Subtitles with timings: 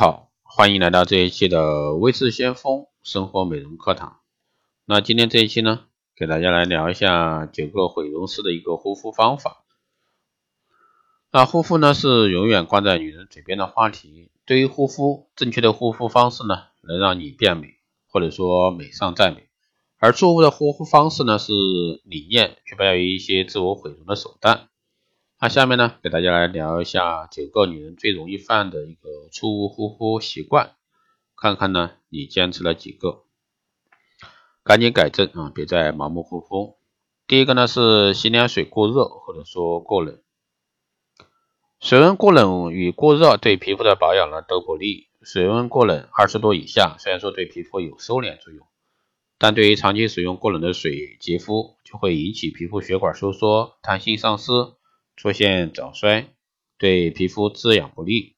[0.00, 4.20] 好，欢迎来到这一期的微智先锋生活美容课堂。
[4.84, 9.64] 那今天这一期呢，给大家来聊一下九个毁容师的一个护肤方法。
[11.32, 14.30] 那护肤呢是永远挂在女人嘴边的话题。
[14.46, 17.74] 对于护肤，正确的护肤方式呢，能让你变美，
[18.06, 19.48] 或者说美上再美；
[19.98, 21.52] 而错误的护肤方式呢，是
[22.04, 24.68] 理念却伴有一些自我毁容的手段。
[25.40, 30.74] 那下面呢，给大家来聊一下九个女人最容易犯的一个错误护肤习惯，
[31.36, 33.22] 看看呢你坚持了几个，
[34.64, 36.76] 赶紧改正啊，别再盲目护肤。
[37.28, 40.20] 第一个呢是洗脸水过热或者说过冷，
[41.78, 45.06] 水温过冷与过热对皮肤的保养呢都不利。
[45.22, 48.66] 水温过冷二十度以下，虽然说对皮肤有收敛作用，
[49.38, 54.50] 但对于长期使用过冷的水洁肤，就会引起皮肤血管收缩、弹性丧失。
[55.18, 56.28] 出现早衰，
[56.78, 58.36] 对皮肤滋养不利，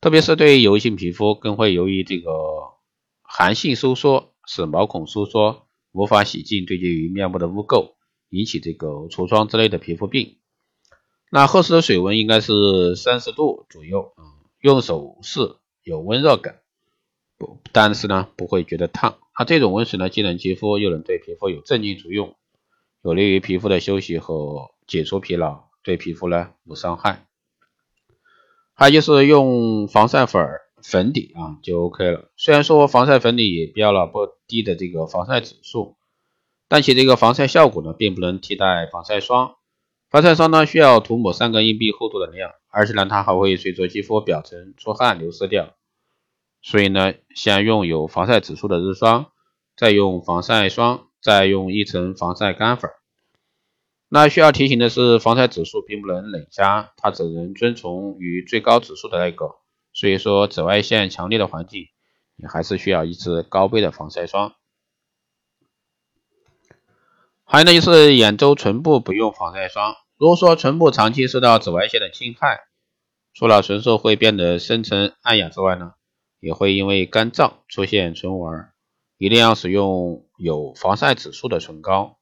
[0.00, 2.30] 特别是对油性皮肤，更会由于这个
[3.22, 7.94] 寒性收缩，使毛孔收缩，无法洗净堆积于面部的污垢，
[8.28, 10.36] 引起这个痤疮之类的皮肤病。
[11.28, 14.22] 那合适的水温应该是三十度左右啊，
[14.60, 16.60] 用手试有温热感，
[17.36, 19.18] 不，但是呢不会觉得烫。
[19.34, 22.36] 它这种温水呢，既能洁肤，又能对皮肤有镇静作用，
[23.02, 24.72] 有利于皮肤的休息和。
[24.86, 27.26] 解除疲劳，对皮肤呢无伤害。
[28.72, 30.44] 还有就是用防晒粉
[30.82, 32.32] 粉底啊就 OK 了。
[32.36, 35.96] 虽然说防晒粉底也标了不低的这个防晒指数，
[36.66, 39.54] 但其这个防晒效果呢并不能替代防晒霜。
[40.10, 45.74] 防晒霜呢需要涂抹三个硬币厚度的量，而且呢它还会随着肌肤表层出汗流失掉。
[46.62, 49.26] 所以呢，先用有防晒指数的日霜，
[49.76, 52.90] 再用防晒霜，再用一层防晒干粉。
[54.14, 59.56] 那需要提醒的是，防晒指数并不能累加，它只能遵从于最高指数的那个。
[59.92, 61.88] 所以说，紫外线强烈的环境，
[62.36, 64.54] 你还是需要一支高倍的防晒霜。
[67.42, 69.96] 还有呢，就是眼周唇部不用防晒霜。
[70.16, 72.60] 如果说唇部长期受到紫外线的侵害，
[73.32, 75.94] 除了唇色会变得深沉暗哑之外呢，
[76.38, 78.68] 也会因为干燥出现唇纹。
[79.18, 82.16] 一定要使用有防晒指数的唇膏。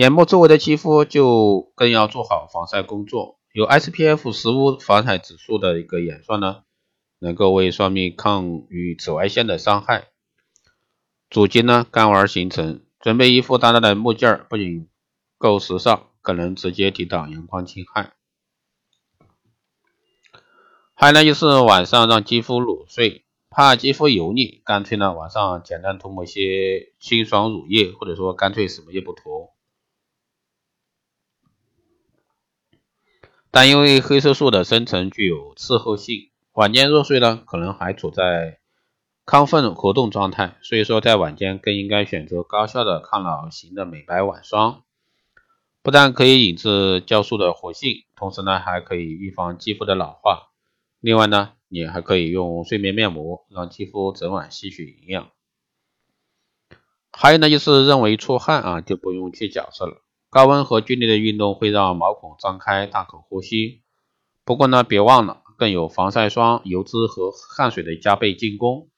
[0.00, 3.38] 眼部周围的肌肤就更要做好防晒工作。
[3.52, 6.62] 有 SPF 十五防晒指数的一个眼霜呢，
[7.18, 10.08] 能够为双面抗御紫外线的伤害，
[11.28, 12.80] 阻击呢干纹形成。
[12.98, 14.88] 准备一副大大的木镜儿，不仅
[15.36, 18.14] 够时尚，更能直接抵挡阳光侵害。
[20.94, 29.50] 还有呢，就是晚上让肌肤裸睡，怕肌肤油腻，干脆呢晚上简单涂抹些清爽乳液，或者说干脆什么也不涂。
[33.50, 38.60] 但因为黑色素的生成具有滞后性，晚间入睡呢，可能还处在
[39.26, 44.82] 亢奋活动状态，所以说在晚间更应该选择高效的抗老型的美白晚霜，
[45.82, 50.50] 不但可以引致酵素的活性，同时呢还可以预防肌肤的老化。
[51.00, 55.30] 另外呢，你还可以用睡眠面膜让肌肤整晚吸取营养。
[57.10, 60.02] 还有呢，就是认为出汗啊就不用去角质了。
[60.30, 63.82] 高温和剧烈的运动会让毛孔张开，大口呼吸。
[64.44, 68.88] 不过呢，别忘了，更有防晒霜、油脂和汗水的加倍进攻，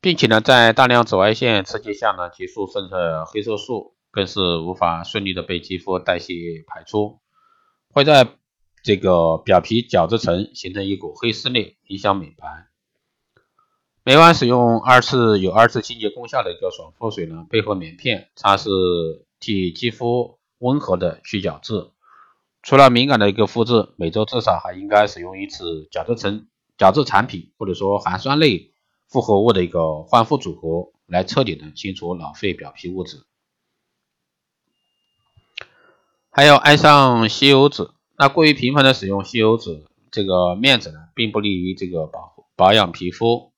[0.00, 6.32] 并且呢，在大量紫外线刺激下呢，激素生成黑色素更是无法顺利的被肌肤代谢
[6.66, 7.20] 排出，
[7.92, 8.26] 会在
[8.82, 12.68] 这个表皮角质层形成一股黑丝链，影响美白。
[14.02, 18.70] 每晚使用二次有二次清洁功效的一个爽肤水呢，配合棉片擦拭，
[19.38, 20.37] 替肌肤。
[20.58, 21.90] 温和的去角质，
[22.62, 28.72] 除了敏感的一个肤质，每周至少还应该使用一次角质层角质产品，或者说含酸类
[29.08, 33.24] 复合物的一个焕肤组合，来彻底的清除老废表皮物质。
[36.30, 43.52] 还有爱上吸油纸，那过于频繁的使用吸油纸这个面纸呢，并不利于这个保保养皮肤。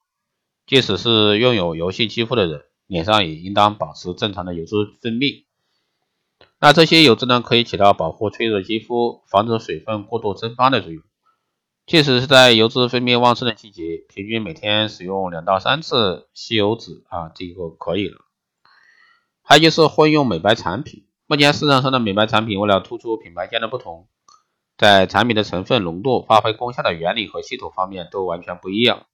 [0.66, 5.46] 即使是拥有油性肌肤的人，脸上也应当保持正常的油脂分泌。
[6.62, 11.02] 那这些油脂呢，可以起到保护脆弱肌肤、防止水分过度蒸发的作用。
[11.86, 18.18] 即使是在油脂分泌旺盛的季节，平均每天使用两到三次吸油纸啊，这个可以了。
[19.42, 24.06] 还有就是混用美白产品，目前市场上的美白产品为了突出品牌间的不同，
[24.76, 29.06] 在产品的成分浓度、发挥功效的原理和系统方面都完全不一样。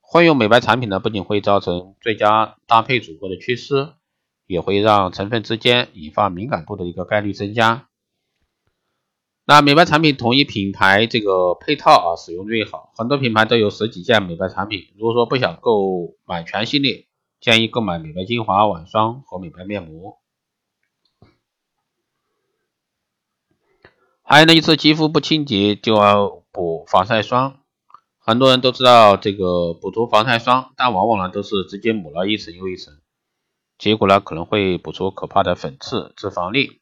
[0.00, 3.88] 混用美白产品呢，不仅会造成最佳搭配组合的缺失。
[4.46, 7.88] 也会让成分之间引发敏感度的一个概率增加。
[9.44, 12.92] 那美白产品统一品牌这个配套啊，使用最好。
[12.96, 14.92] 很多品牌都有十几件美白产品。
[14.98, 17.06] 如果说不想购买全系列，
[17.40, 20.18] 建议购买美白精华、晚霜和美白面膜。
[24.22, 27.60] 还有呢，一次肌肤不清洁就要补防晒霜。
[28.18, 32.98] 很多人都知道这个补涂防晒霜，但往往呢都是直接抹了一层又一层，
[33.78, 36.80] 结果呢可能会补出可怕的粉刺、脂肪粒。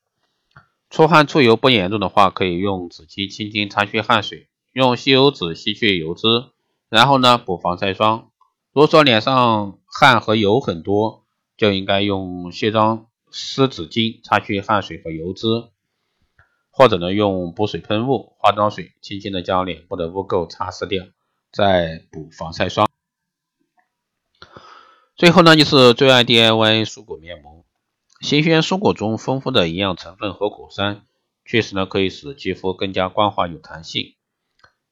[0.91, 6.27] 出汗出油不严重的话，可以用纸巾轻轻擦去汗水，用吸油纸吸去油脂，
[6.89, 8.31] 然后呢补防晒霜。
[8.73, 11.25] 如果说脸上汗和油很多，
[11.57, 15.47] 就应该用卸妆湿纸巾擦去汗水和油脂，
[16.71, 21.05] 或者呢用补水喷雾、化妆水轻轻的将脸部的污垢擦拭掉，
[21.53, 22.89] 再补防晒霜。
[25.17, 27.65] 最后呢就是最爱 DIY 蔬果面膜。
[28.21, 31.05] 新鲜蔬果中丰富的营养成分和果酸，
[31.45, 34.17] 确实呢可以使肌肤更加光滑有弹性。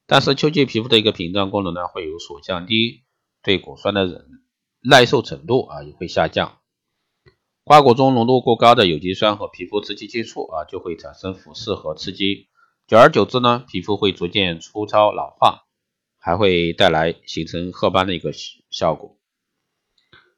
[0.06, 3.02] 但是秋季皮肤的一个屏障功能呢会有所降低，
[3.42, 4.24] 对果酸的忍
[4.80, 6.58] 耐受程度啊也会下降。
[7.64, 12.46] 瓜果中浓度过高的有机酸和皮肤直接接触啊就会产生腐蚀和刺激，
[12.86, 15.64] 久而久之呢皮肤会逐渐粗糙老化，
[16.20, 18.30] 还会带来形成褐斑的一个
[18.70, 19.18] 效果。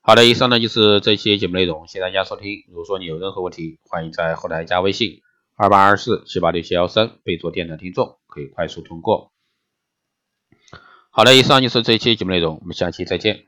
[0.06, 2.62] 好的，以上呢就是这期节目内容，谢谢大家收听。
[2.68, 5.22] 如果说你有任何问题，欢迎在后台加微信
[5.56, 9.32] 二八二四七八六七幺三，备注电台听众，可以快速通过。
[11.10, 13.46] 好的，以上就是这期节目内容，我们下期再见。